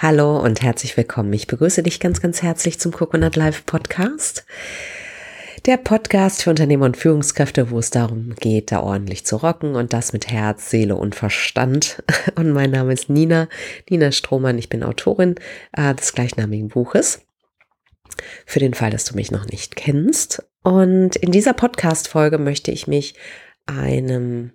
[0.00, 1.32] Hallo und herzlich willkommen.
[1.32, 4.46] Ich begrüße dich ganz, ganz herzlich zum Coconut Live Podcast.
[5.66, 9.92] Der Podcast für Unternehmer und Führungskräfte, wo es darum geht, da ordentlich zu rocken und
[9.92, 12.04] das mit Herz, Seele und Verstand.
[12.36, 13.48] Und mein Name ist Nina,
[13.90, 14.56] Nina Strohmann.
[14.56, 15.34] Ich bin Autorin
[15.72, 17.22] äh, des gleichnamigen Buches.
[18.46, 20.46] Für den Fall, dass du mich noch nicht kennst.
[20.62, 23.16] Und in dieser Podcast-Folge möchte ich mich
[23.66, 24.52] einem,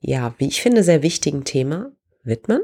[0.00, 1.92] ja, wie ich finde, sehr wichtigen Thema
[2.26, 2.60] widmen.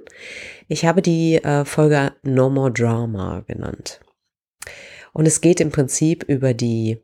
[0.68, 4.00] Ich habe die äh, Folge No More Drama genannt.
[5.12, 6.98] Und es geht im Prinzip über die,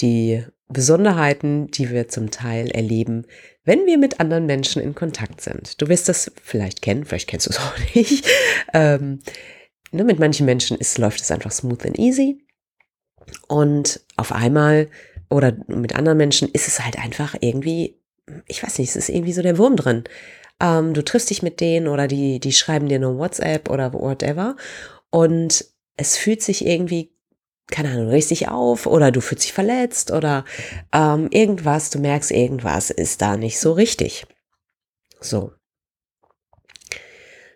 [0.00, 3.26] die Besonderheiten, die wir zum Teil erleben,
[3.64, 5.80] wenn wir mit anderen Menschen in Kontakt sind.
[5.80, 8.26] Du wirst das vielleicht kennen, vielleicht kennst du es auch nicht.
[8.74, 9.20] Ähm,
[9.90, 12.44] ne, mit manchen Menschen ist, läuft es einfach smooth and easy.
[13.46, 14.88] Und auf einmal
[15.30, 18.00] oder mit anderen Menschen ist es halt einfach irgendwie,
[18.46, 20.04] ich weiß nicht, es ist irgendwie so der Wurm drin.
[20.60, 24.56] Ähm, du triffst dich mit denen oder die, die schreiben dir eine WhatsApp oder whatever.
[25.10, 25.64] Und
[25.96, 27.12] es fühlt sich irgendwie,
[27.70, 30.44] keine Ahnung, richtig auf oder du fühlst dich verletzt oder
[30.92, 34.26] ähm, irgendwas, du merkst, irgendwas ist da nicht so richtig.
[35.20, 35.52] So.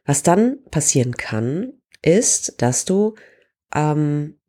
[0.05, 3.15] Was dann passieren kann, ist, dass du
[3.75, 4.41] ähm,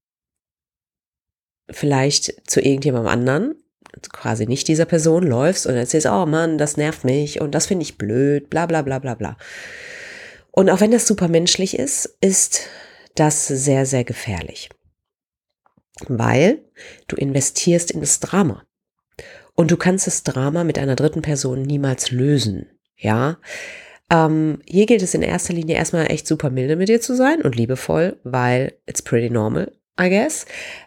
[1.70, 3.63] vielleicht zu irgendjemandem anderen
[4.12, 7.84] quasi nicht dieser Person läufst und erzählst, oh Mann, das nervt mich und das finde
[7.84, 9.38] ich blöd, bla bla bla bla bla.
[10.52, 12.68] Und auch wenn das super menschlich ist, ist
[13.16, 14.70] das sehr, sehr gefährlich.
[16.08, 16.64] Weil
[17.08, 18.64] du investierst in das Drama.
[19.56, 22.68] Und du kannst das Drama mit einer dritten Person niemals lösen.
[22.98, 23.38] Ja.
[24.10, 27.42] Ähm, hier gilt es in erster Linie erstmal echt super milde mit dir zu sein
[27.42, 30.46] und liebevoll, weil it's pretty normal, I guess.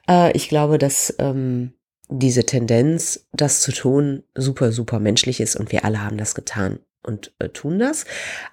[0.09, 1.73] Äh, ich glaube, dass ähm,
[2.09, 6.79] diese Tendenz, das zu tun, super, super menschlich ist und wir alle haben das getan
[7.03, 8.05] und äh, tun das.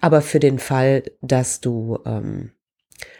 [0.01, 2.51] Aber für den Fall, dass du, ähm,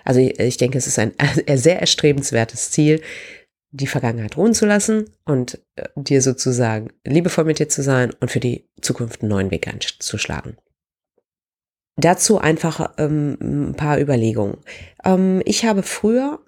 [0.04, 1.14] also ich, ich denke, es ist ein
[1.56, 3.02] sehr erstrebenswertes Ziel,
[3.72, 8.30] die Vergangenheit ruhen zu lassen und äh, dir sozusagen liebevoll mit dir zu sein und
[8.30, 10.58] für die Zukunft einen neuen Weg einzuschlagen.
[11.96, 14.58] Dazu einfach ähm, ein paar Überlegungen.
[15.04, 16.40] Ähm, ich habe früher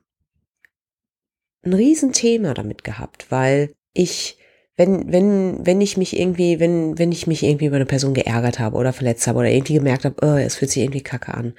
[1.65, 4.37] ein Riesenthema damit gehabt, weil ich,
[4.77, 8.59] wenn, wenn, wenn ich mich irgendwie, wenn, wenn ich mich irgendwie über eine Person geärgert
[8.59, 11.53] habe oder verletzt habe oder irgendwie gemerkt habe, oh, es fühlt sich irgendwie kacke an,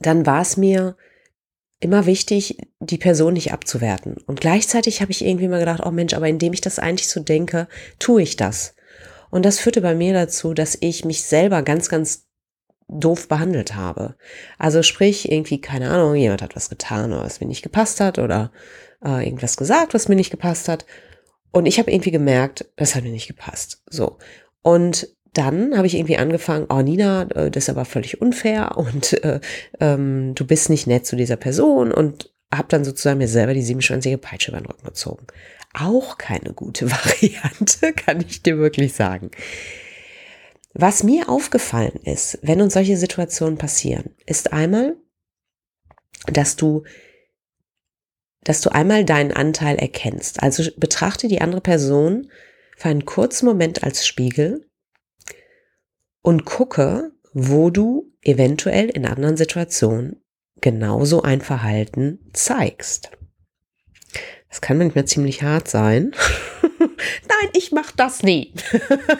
[0.00, 0.96] dann war es mir
[1.80, 4.16] immer wichtig, die Person nicht abzuwerten.
[4.26, 7.20] Und gleichzeitig habe ich irgendwie mal gedacht, oh Mensch, aber indem ich das eigentlich so
[7.20, 7.68] denke,
[7.98, 8.74] tue ich das.
[9.30, 12.25] Und das führte bei mir dazu, dass ich mich selber ganz, ganz
[12.88, 14.14] doof behandelt habe.
[14.58, 18.18] Also sprich, irgendwie, keine Ahnung, jemand hat was getan oder was mir nicht gepasst hat
[18.18, 18.52] oder
[19.04, 20.86] äh, irgendwas gesagt, was mir nicht gepasst hat.
[21.52, 23.82] Und ich habe irgendwie gemerkt, das hat mir nicht gepasst.
[23.88, 24.18] So.
[24.62, 29.12] Und dann habe ich irgendwie angefangen, oh Nina, äh, das ist aber völlig unfair und
[29.24, 29.40] äh,
[29.80, 33.62] ähm, du bist nicht nett zu dieser Person und habe dann sozusagen mir selber die
[33.62, 35.26] siebenschwänzige Peitsche über den Rücken gezogen.
[35.74, 39.30] Auch keine gute Variante, kann ich dir wirklich sagen.
[40.78, 44.96] Was mir aufgefallen ist, wenn uns solche Situationen passieren, ist einmal,
[46.26, 46.84] dass du
[48.42, 50.40] dass du einmal deinen Anteil erkennst.
[50.42, 52.30] Also betrachte die andere Person
[52.76, 54.68] für einen kurzen Moment als Spiegel
[56.22, 60.22] und gucke, wo du eventuell in anderen Situationen
[60.60, 63.10] genauso ein Verhalten zeigst.
[64.56, 66.12] Das kann manchmal ziemlich hart sein.
[66.80, 68.54] Nein, ich mach das nie.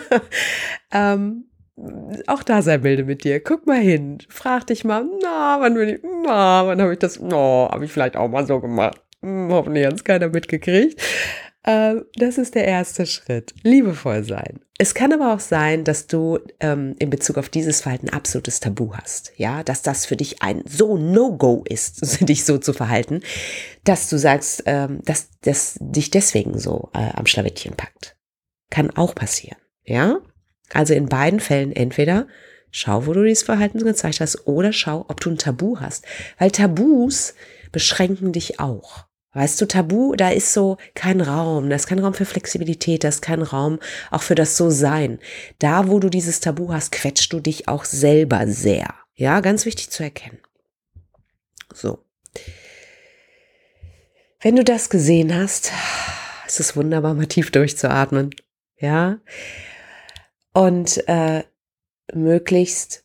[0.95, 1.45] ähm,
[2.27, 3.41] auch da sei milde mit dir.
[3.41, 4.17] Guck mal hin.
[4.31, 7.93] Frag dich mal, na, wann will ich, na, wann habe ich das, no, habe ich
[7.93, 8.99] vielleicht auch mal so gemacht.
[9.21, 11.03] Hm, hoffentlich hat es keiner mitgekriegt.
[11.67, 13.53] Ähm, das ist der erste Schritt.
[13.63, 14.61] Liebevoll sein.
[14.79, 18.95] Es kann aber auch sein, dass du ähm, in Bezug auf dieses Verhalten absolutes Tabu
[18.95, 19.33] hast.
[19.37, 23.21] Ja, dass das für dich ein so No-Go ist, dich so zu verhalten,
[23.85, 28.17] dass du sagst, ähm, dass das dich deswegen so äh, am Schlawittchen packt.
[28.71, 29.59] Kann auch passieren.
[29.85, 30.19] Ja,
[30.73, 32.27] also in beiden Fällen entweder
[32.71, 36.05] schau, wo du dieses Verhalten gezeigt hast, oder schau, ob du ein Tabu hast.
[36.39, 37.35] Weil Tabus
[37.73, 39.07] beschränken dich auch.
[39.37, 43.09] Weißt du, Tabu, da ist so kein Raum, da ist kein Raum für Flexibilität, da
[43.09, 43.81] ist kein Raum
[44.11, 45.19] auch für das So-Sein.
[45.59, 48.95] Da, wo du dieses Tabu hast, quetscht du dich auch selber sehr.
[49.15, 50.39] Ja, ganz wichtig zu erkennen.
[51.75, 51.99] So.
[54.41, 55.71] Wenn du das gesehen hast,
[56.47, 58.31] ist es wunderbar, mal tief durchzuatmen.
[58.79, 59.19] Ja.
[60.55, 61.45] Und äh,
[62.11, 63.05] möglichst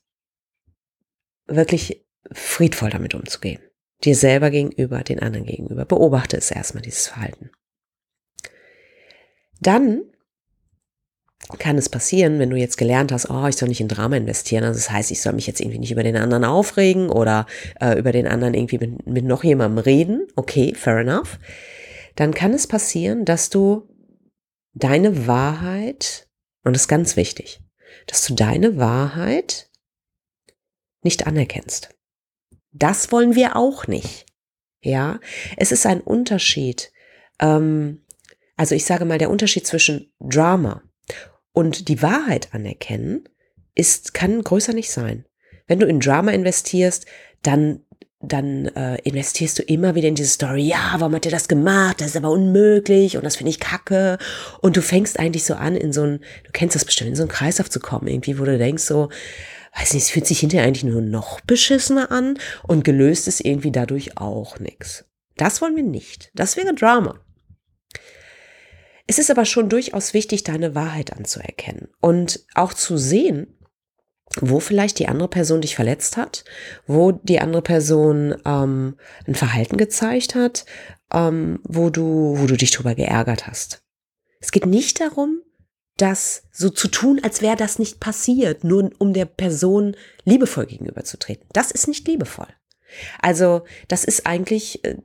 [1.48, 3.62] wirklich friedvoll damit umzugehen
[4.04, 5.86] dir selber gegenüber, den anderen gegenüber.
[5.86, 7.52] Beobachte es erstmal, dieses Verhalten.
[9.60, 10.04] Dann
[11.58, 14.64] kann es passieren, wenn du jetzt gelernt hast, oh, ich soll nicht in Drama investieren,
[14.64, 17.46] also das heißt, ich soll mich jetzt irgendwie nicht über den anderen aufregen oder
[17.80, 21.40] äh, über den anderen irgendwie mit, mit noch jemandem reden, okay, fair enough,
[22.16, 23.88] dann kann es passieren, dass du
[24.74, 26.28] deine Wahrheit,
[26.64, 27.60] und das ist ganz wichtig,
[28.08, 29.70] dass du deine Wahrheit
[31.04, 31.90] nicht anerkennst.
[32.72, 34.26] Das wollen wir auch nicht.
[34.82, 35.20] Ja,
[35.58, 36.92] es ist ein Unterschied.
[37.40, 38.02] Ähm,
[38.58, 40.82] also ich sage mal, der Unterschied zwischen Drama
[41.54, 43.28] und die Wahrheit anerkennen
[43.76, 45.26] ist, kann größer nicht sein.
[45.68, 47.06] Wenn du in Drama investierst,
[47.44, 47.84] dann
[48.24, 52.02] dann äh, investierst du immer wieder in diese Story, ja, warum hat er das gemacht?
[52.02, 54.20] Das ist aber unmöglich und das finde ich kacke.
[54.62, 57.24] Und du fängst eigentlich so an, in so ein, du kennst das bestimmt, in so
[57.24, 59.10] einen Kreislauf zu kommen, irgendwie, wo du denkst so,
[59.76, 63.72] weiß nicht, es fühlt sich hinterher eigentlich nur noch beschissener an und gelöst ist irgendwie
[63.72, 65.06] dadurch auch nichts.
[65.38, 66.32] Das wollen wir nicht.
[66.34, 67.20] Das wäre Drama.
[69.08, 73.58] Es ist aber schon durchaus wichtig, deine Wahrheit anzuerkennen und auch zu sehen,
[74.40, 76.46] wo vielleicht die andere Person dich verletzt hat,
[76.88, 78.98] wo die andere Person ähm,
[79.28, 80.66] ein Verhalten gezeigt hat,
[81.14, 83.84] ähm, wo du, wo du dich drüber geärgert hast.
[84.40, 85.42] Es geht nicht darum,
[85.98, 89.96] das so zu tun, als wäre das nicht passiert, nur um der Person
[90.26, 91.46] liebevoll gegenüberzutreten.
[91.54, 92.48] Das ist nicht liebevoll.
[93.22, 94.98] Also das ist eigentlich äh,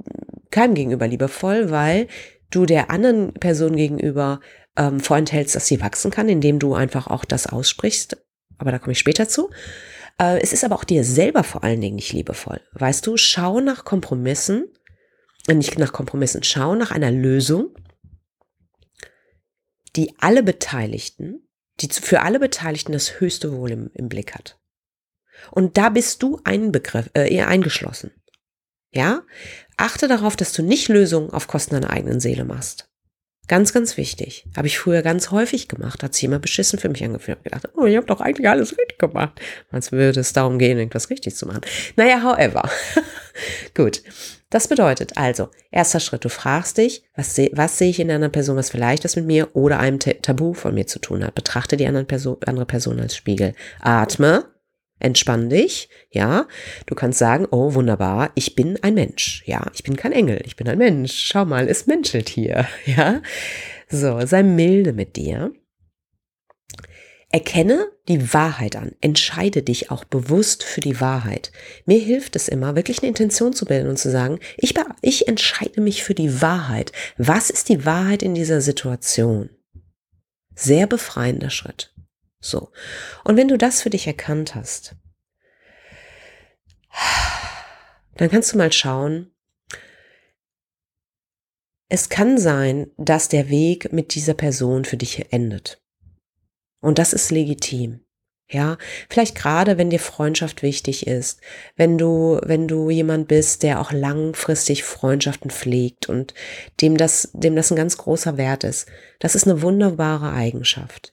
[0.51, 2.09] keinem gegenüber liebevoll, weil
[2.51, 4.41] du der anderen Person gegenüber
[4.77, 8.17] ähm, vorenthältst, dass sie wachsen kann, indem du einfach auch das aussprichst,
[8.59, 9.51] aber da komme ich später zu.
[10.19, 12.61] Äh, es ist aber auch dir selber vor allen Dingen nicht liebevoll.
[12.73, 14.67] Weißt du, schau nach Kompromissen,
[15.49, 17.71] äh, nicht nach Kompromissen, schau nach einer Lösung,
[19.97, 21.49] die alle Beteiligten,
[21.81, 24.59] die für alle Beteiligten das höchste Wohl im, im Blick hat.
[25.51, 26.41] Und da bist du
[26.73, 28.11] Begriff, äh, eingeschlossen.
[28.93, 29.23] Ja?
[29.77, 32.89] Achte darauf, dass du nicht Lösungen auf Kosten deiner eigenen Seele machst.
[33.49, 34.47] Ganz, ganz wichtig.
[34.57, 36.03] Habe ich früher ganz häufig gemacht.
[36.03, 37.45] Hat sich immer beschissen für mich angefühlt.
[37.45, 39.41] Gedacht, oh, ich habe doch eigentlich alles richtig gemacht.
[39.71, 41.61] Als würde es darum gehen, irgendwas richtig zu machen.
[41.95, 42.69] Naja, however.
[43.75, 44.03] Gut.
[44.57, 48.15] Das bedeutet also, erster Schritt, du fragst dich, was, seh, was sehe ich in der
[48.15, 51.35] anderen Person, was vielleicht das mit mir oder einem Tabu von mir zu tun hat.
[51.35, 53.53] Betrachte die andere Person, andere Person als Spiegel.
[53.81, 54.47] Atme,
[54.99, 56.49] Entspann dich, ja.
[56.87, 59.43] Du kannst sagen, oh, wunderbar, ich bin ein Mensch.
[59.45, 61.13] Ja, ich bin kein Engel, ich bin ein Mensch.
[61.13, 63.21] Schau mal, es menschelt hier, ja.
[63.91, 65.53] So, sei milde mit dir.
[67.31, 68.93] Erkenne die Wahrheit an.
[69.01, 71.51] Entscheide dich auch bewusst für die Wahrheit.
[71.85, 75.81] Mir hilft es immer, wirklich eine Intention zu bilden und zu sagen, ich, ich entscheide
[75.81, 76.93] mich für die Wahrheit.
[77.19, 79.51] Was ist die Wahrheit in dieser Situation?
[80.55, 81.93] Sehr befreiender Schritt.
[82.41, 82.71] So.
[83.25, 84.95] Und wenn du das für dich erkannt hast,
[88.17, 89.33] dann kannst du mal schauen,
[91.89, 95.83] es kann sein, dass der Weg mit dieser Person für dich endet.
[96.81, 98.01] Und das ist legitim.
[98.49, 98.79] Ja,
[99.11, 101.41] vielleicht gerade, wenn dir Freundschaft wichtig ist,
[101.75, 106.33] wenn du, wenn du jemand bist, der auch langfristig Freundschaften pflegt und
[106.81, 108.87] dem das, dem das ein ganz großer Wert ist.
[109.19, 111.13] Das ist eine wunderbare Eigenschaft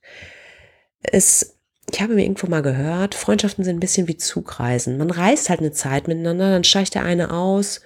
[1.04, 1.60] es,
[1.92, 4.98] ich habe mir irgendwo mal gehört, Freundschaften sind ein bisschen wie Zugreisen.
[4.98, 7.82] Man reist halt eine Zeit miteinander, dann steigt der eine aus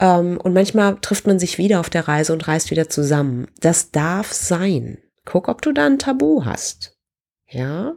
[0.00, 3.46] ähm, und manchmal trifft man sich wieder auf der Reise und reist wieder zusammen.
[3.60, 4.98] Das darf sein.
[5.30, 6.98] Guck, ob du da ein Tabu hast.
[7.46, 7.96] Ja?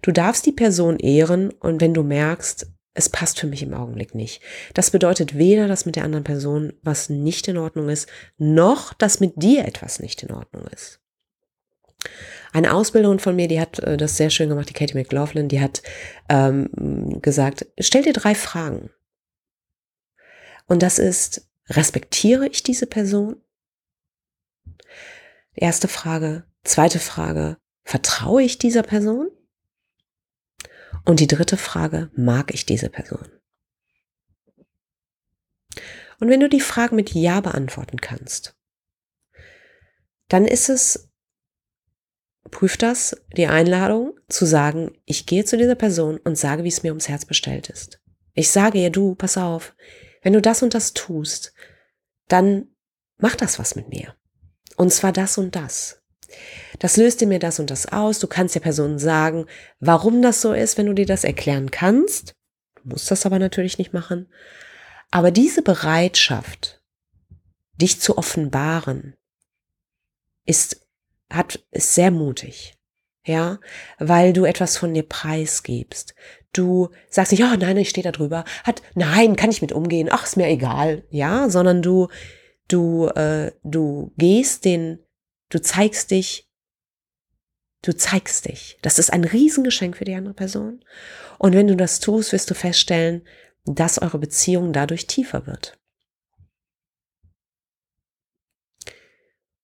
[0.00, 4.14] Du darfst die Person ehren und wenn du merkst, es passt für mich im Augenblick
[4.14, 4.40] nicht.
[4.72, 9.20] Das bedeutet weder, dass mit der anderen Person was nicht in Ordnung ist, noch, dass
[9.20, 10.98] mit dir etwas nicht in Ordnung ist.
[12.54, 15.60] Eine Ausbilderin von mir, die hat äh, das sehr schön gemacht, die Katie McLaughlin, die
[15.60, 15.82] hat
[16.30, 18.88] ähm, gesagt, stell dir drei Fragen.
[20.66, 23.42] Und das ist, respektiere ich diese Person?
[25.56, 26.44] Erste Frage.
[26.64, 29.30] Zweite Frage, vertraue ich dieser Person?
[31.04, 33.28] Und die dritte Frage, mag ich diese Person?
[36.20, 38.56] Und wenn du die Fragen mit Ja beantworten kannst,
[40.28, 41.08] dann ist es
[42.50, 46.82] prüf das, die Einladung, zu sagen, ich gehe zu dieser Person und sage, wie es
[46.82, 48.00] mir ums Herz bestellt ist.
[48.34, 49.74] Ich sage ihr, du, pass auf,
[50.22, 51.54] wenn du das und das tust,
[52.28, 52.68] dann
[53.18, 54.14] mach das was mit mir.
[54.76, 56.02] Und zwar das und das.
[56.78, 58.18] Das löst dir mir das und das aus.
[58.18, 59.46] Du kannst der Person sagen,
[59.80, 62.34] warum das so ist, wenn du dir das erklären kannst.
[62.82, 64.28] Du musst das aber natürlich nicht machen.
[65.10, 66.82] Aber diese Bereitschaft,
[67.80, 69.16] dich zu offenbaren,
[70.44, 70.86] ist
[71.30, 72.74] hat, ist sehr mutig.
[73.24, 73.58] Ja,
[73.98, 76.14] weil du etwas von dir preisgibst.
[76.52, 78.44] Du sagst nicht, oh nein, ich stehe da drüber.
[78.62, 80.08] Hat, nein, kann ich mit umgehen.
[80.12, 81.02] Ach, ist mir egal.
[81.10, 82.06] Ja, sondern du,
[82.68, 84.98] du, äh, du gehst den,
[85.50, 86.46] du zeigst dich
[87.86, 88.78] Du zeigst dich.
[88.82, 90.84] Das ist ein Riesengeschenk für die andere Person.
[91.38, 93.24] Und wenn du das tust, wirst du feststellen,
[93.64, 95.78] dass eure Beziehung dadurch tiefer wird.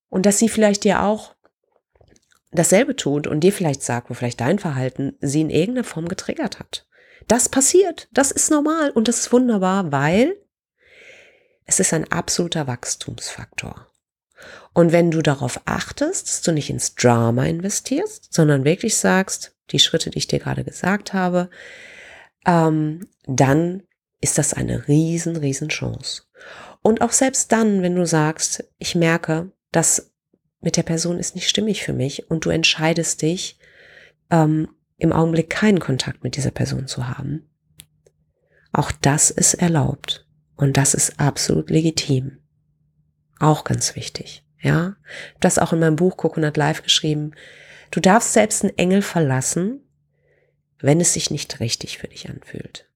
[0.08, 1.34] Und dass sie vielleicht dir auch
[2.52, 6.60] dasselbe tut und dir vielleicht sagt, wo vielleicht dein Verhalten sie in irgendeiner Form getriggert
[6.60, 6.86] hat.
[7.26, 10.36] Das passiert, das ist normal und das ist wunderbar, weil
[11.66, 13.86] es ist ein absoluter Wachstumsfaktor.
[14.74, 19.78] Und wenn du darauf achtest, dass du nicht ins Drama investierst, sondern wirklich sagst, die
[19.78, 21.50] Schritte, die ich dir gerade gesagt habe,
[22.46, 23.82] ähm, dann
[24.20, 26.22] ist das eine riesen, riesen Chance.
[26.82, 30.12] Und auch selbst dann, wenn du sagst, ich merke, dass
[30.60, 33.58] mit der Person ist nicht stimmig für mich und du entscheidest dich,
[34.30, 37.48] ähm, im Augenblick keinen Kontakt mit dieser Person zu haben.
[38.72, 42.38] Auch das ist erlaubt und das ist absolut legitim.
[43.38, 44.44] Auch ganz wichtig.
[44.60, 44.96] Ja,
[45.40, 47.32] das auch in meinem Buch Coconut Live geschrieben.
[47.90, 49.80] Du darfst selbst einen Engel verlassen,
[50.80, 52.88] wenn es sich nicht richtig für dich anfühlt.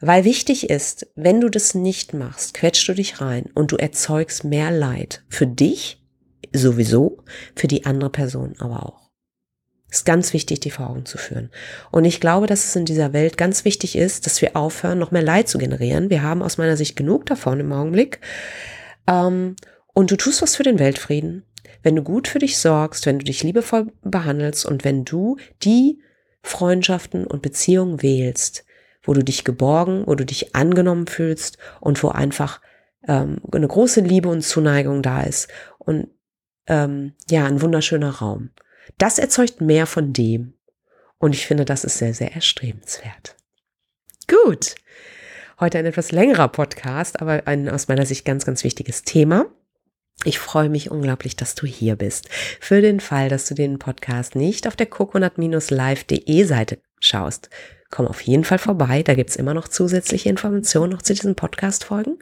[0.00, 4.44] Weil wichtig ist, wenn du das nicht machst, quetschst du dich rein und du erzeugst
[4.44, 6.02] mehr Leid für dich
[6.52, 9.07] sowieso, für die andere Person aber auch.
[9.90, 11.50] Ist ganz wichtig, die vor Augen zu führen.
[11.90, 15.12] Und ich glaube, dass es in dieser Welt ganz wichtig ist, dass wir aufhören, noch
[15.12, 16.10] mehr Leid zu generieren.
[16.10, 18.20] Wir haben aus meiner Sicht genug davon im Augenblick.
[19.06, 19.56] Ähm,
[19.94, 21.44] und du tust was für den Weltfrieden,
[21.82, 26.02] wenn du gut für dich sorgst, wenn du dich liebevoll behandelst und wenn du die
[26.42, 28.64] Freundschaften und Beziehungen wählst,
[29.02, 32.60] wo du dich geborgen, wo du dich angenommen fühlst und wo einfach
[33.06, 36.08] ähm, eine große Liebe und Zuneigung da ist und
[36.66, 38.50] ähm, ja, ein wunderschöner Raum.
[38.96, 40.54] Das erzeugt mehr von dem.
[41.18, 43.36] Und ich finde, das ist sehr, sehr erstrebenswert.
[44.28, 44.76] Gut.
[45.60, 49.46] Heute ein etwas längerer Podcast, aber ein aus meiner Sicht ganz, ganz wichtiges Thema.
[50.24, 52.28] Ich freue mich unglaublich, dass du hier bist.
[52.60, 57.50] Für den Fall, dass du den Podcast nicht auf der coconut-live.de Seite schaust,
[57.90, 59.02] komm auf jeden Fall vorbei.
[59.02, 62.18] Da gibt's immer noch zusätzliche Informationen noch zu diesen Podcast-Folgen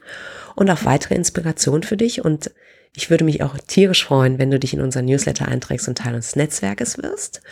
[0.54, 2.24] und auch weitere Inspiration für dich.
[2.24, 2.50] Und
[2.96, 6.14] ich würde mich auch tierisch freuen, wenn du dich in unser Newsletter einträgst und Teil
[6.14, 7.42] unseres Netzwerkes wirst.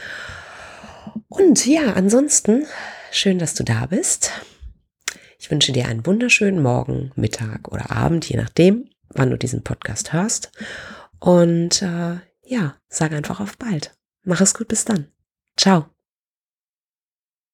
[1.28, 2.66] Und ja, ansonsten,
[3.12, 4.32] schön, dass du da bist.
[5.38, 10.12] Ich wünsche dir einen wunderschönen Morgen, Mittag oder Abend, je nachdem wann du diesen Podcast
[10.12, 10.50] hörst.
[11.20, 13.94] Und äh, ja, sag einfach auf bald.
[14.24, 15.08] Mach es gut, bis dann.
[15.56, 15.93] Ciao.